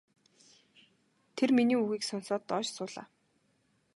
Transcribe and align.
Тэр 1.35 1.49
миний 1.57 1.79
үгийг 1.81 2.03
сонсоод 2.07 2.41
доош 2.49 2.67
суулаа. 2.77 3.07